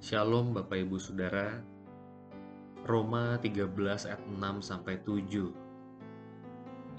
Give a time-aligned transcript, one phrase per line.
[0.00, 1.60] Shalom Bapak Ibu Saudara.
[2.88, 3.68] Roma 13
[4.08, 5.52] ayat 6 sampai 7.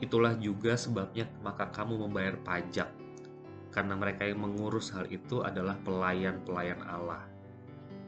[0.06, 2.94] Itulah juga sebabnya maka kamu membayar pajak
[3.74, 7.26] karena mereka yang mengurus hal itu adalah pelayan-pelayan Allah.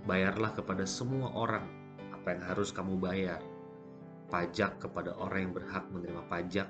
[0.05, 1.65] Bayarlah kepada semua orang
[2.13, 3.41] apa yang harus kamu bayar.
[4.29, 6.69] Pajak kepada orang yang berhak menerima pajak,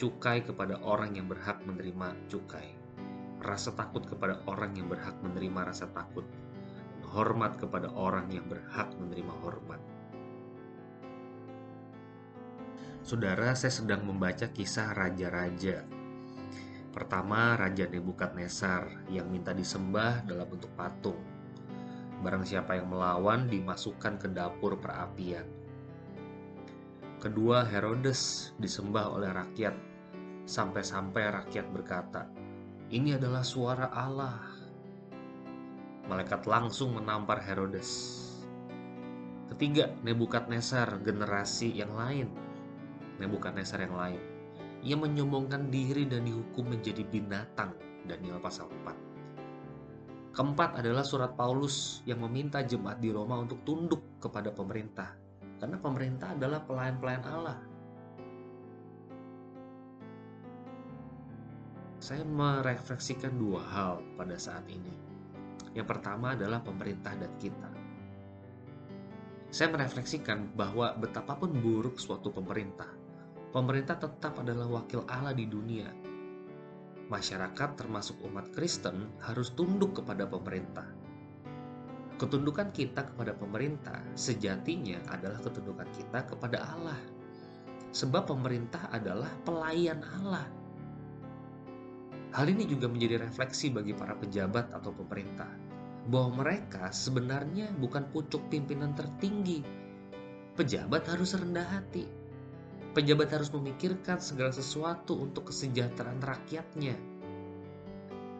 [0.00, 2.72] cukai kepada orang yang berhak menerima cukai.
[3.44, 6.24] Rasa takut kepada orang yang berhak menerima rasa takut
[7.16, 9.80] hormat kepada orang yang berhak menerima hormat.
[13.00, 15.80] Saudara, saya sedang membaca kisah raja-raja.
[16.92, 21.16] Pertama, Raja Nebukadnezar yang minta disembah dalam bentuk patung.
[22.20, 25.44] Barang siapa yang melawan dimasukkan ke dapur perapian.
[27.20, 29.76] Kedua, Herodes disembah oleh rakyat
[30.48, 32.28] sampai-sampai rakyat berkata,
[32.88, 34.55] "Ini adalah suara Allah."
[36.06, 38.22] Malaikat langsung menampar Herodes.
[39.50, 42.30] Ketiga, Nebukadnezar generasi yang lain.
[43.18, 44.22] Nebukadnezar yang lain.
[44.86, 47.74] Ia menyombongkan diri dan dihukum menjadi binatang.
[48.06, 50.36] Daniel pasal 4.
[50.36, 55.16] Keempat adalah surat Paulus yang meminta jemaat di Roma untuk tunduk kepada pemerintah.
[55.56, 57.58] Karena pemerintah adalah pelayan-pelayan Allah.
[61.96, 65.15] Saya merefleksikan dua hal pada saat ini
[65.76, 67.68] yang pertama adalah pemerintah dan kita.
[69.52, 72.88] Saya merefleksikan bahwa betapapun buruk suatu pemerintah,
[73.52, 75.92] pemerintah tetap adalah wakil Allah di dunia.
[77.12, 80.88] Masyarakat termasuk umat Kristen harus tunduk kepada pemerintah.
[82.16, 86.98] Ketundukan kita kepada pemerintah sejatinya adalah ketundukan kita kepada Allah.
[87.92, 90.48] Sebab pemerintah adalah pelayan Allah.
[92.36, 95.48] Hal ini juga menjadi refleksi bagi para pejabat atau pemerintah
[96.12, 99.64] bahwa mereka sebenarnya bukan pucuk pimpinan tertinggi.
[100.52, 102.04] Pejabat harus rendah hati.
[102.92, 107.00] Pejabat harus memikirkan segala sesuatu untuk kesejahteraan rakyatnya.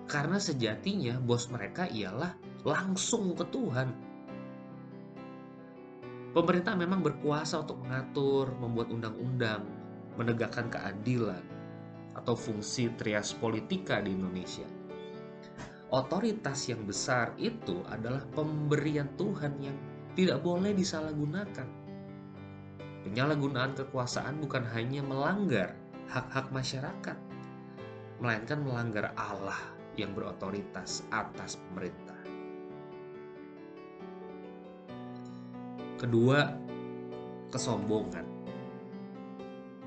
[0.04, 2.36] Karena sejatinya bos mereka ialah
[2.68, 3.88] langsung ke Tuhan.
[6.36, 9.64] Pemerintah memang berkuasa untuk mengatur, membuat undang-undang,
[10.20, 11.55] menegakkan keadilan,
[12.16, 14.76] atau fungsi trias politika di Indonesia
[15.90, 19.76] otoritas yang besar itu adalah pemberian Tuhan yang
[20.18, 21.68] tidak boleh disalahgunakan.
[23.06, 25.78] Penyalahgunaan kekuasaan bukan hanya melanggar
[26.10, 27.18] hak-hak masyarakat,
[28.18, 29.58] melainkan melanggar Allah
[29.94, 32.18] yang berotoritas atas pemerintah.
[35.96, 36.50] Kedua,
[37.54, 38.35] kesombongan.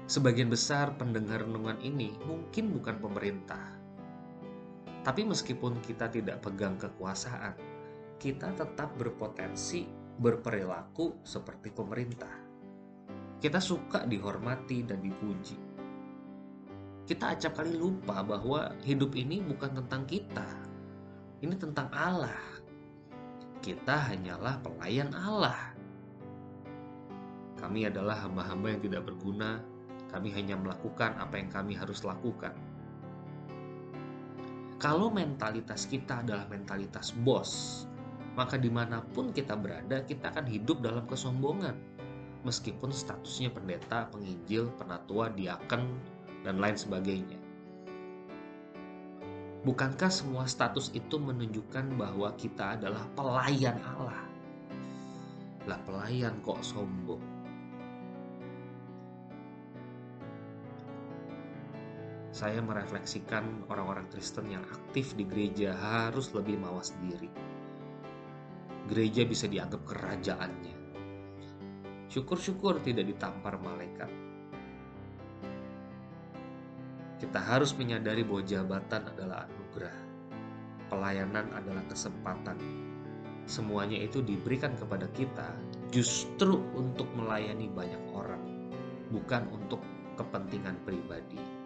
[0.10, 3.78] Sebagian besar pendengar renungan ini mungkin bukan pemerintah,
[5.06, 7.54] tapi meskipun kita tidak pegang kekuasaan,
[8.18, 9.88] kita tetap berpotensi
[10.18, 12.36] berperilaku seperti pemerintah.
[13.40, 15.56] Kita suka dihormati dan dipuji.
[17.08, 20.50] Kita acap kali lupa bahwa hidup ini bukan tentang kita.
[21.40, 22.44] Ini tentang Allah.
[23.64, 25.78] Kita hanyalah pelayan Allah.
[27.56, 29.79] Kami adalah hamba-hamba yang tidak berguna.
[30.10, 32.54] Kami hanya melakukan apa yang kami harus lakukan
[34.80, 37.84] kalau mentalitas kita adalah mentalitas bos,
[38.40, 41.76] maka di mana pun kita berada, kita akan hidup dalam kesombongan.
[42.48, 45.84] Meskipun statusnya pendeta, penginjil, penatua, diaken,
[46.48, 47.36] dan lain sebagainya.
[49.68, 54.24] Bukankah semua status itu menunjukkan bahwa kita adalah pelayan Allah?
[55.68, 57.20] Lah pelayan kok sombong?
[62.30, 67.30] Saya merefleksikan orang-orang Kristen yang aktif di gereja harus lebih mawas diri.
[68.86, 70.78] Gereja bisa dianggap kerajaannya.
[72.10, 74.10] Syukur-syukur tidak ditampar malaikat.
[77.18, 79.98] Kita harus menyadari bahwa jabatan adalah anugerah.
[80.90, 82.58] Pelayanan adalah kesempatan.
[83.50, 85.50] Semuanya itu diberikan kepada kita
[85.90, 88.70] justru untuk melayani banyak orang,
[89.10, 89.82] bukan untuk
[90.18, 91.59] kepentingan pribadi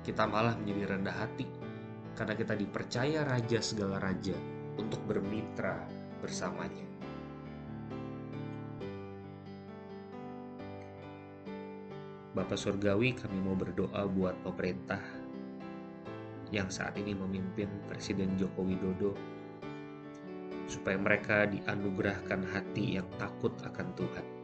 [0.00, 1.44] kita malah menjadi rendah hati
[2.16, 4.36] karena kita dipercaya raja segala raja
[4.80, 5.76] untuk bermitra
[6.20, 6.88] bersamanya.
[12.30, 15.02] Bapak Surgawi kami mau berdoa buat pemerintah
[16.54, 19.12] yang saat ini memimpin Presiden Joko Widodo
[20.70, 24.39] supaya mereka dianugerahkan hati yang takut akan Tuhan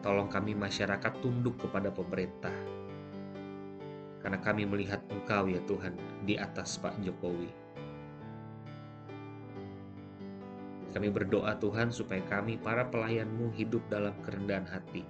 [0.00, 2.80] Tolong kami masyarakat tunduk kepada pemerintah.
[4.20, 5.96] karena kami melihat Engkau ya Tuhan
[6.28, 7.48] di atas Pak Jokowi.
[10.90, 15.06] Kami berdoa Tuhan supaya kami para pelayanmu hidup dalam kerendahan hati.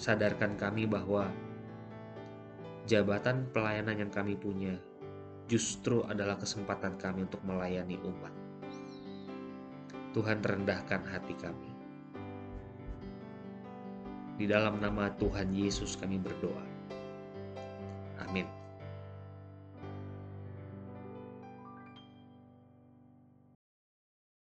[0.00, 1.30] Sadarkan kami bahwa
[2.90, 4.74] jabatan pelayanan yang kami punya
[5.46, 8.43] justru adalah kesempatan kami untuk melayani umat.
[10.14, 11.70] Tuhan rendahkan hati kami.
[14.38, 16.66] Di dalam nama Tuhan Yesus kami berdoa.
[18.22, 18.63] Amin.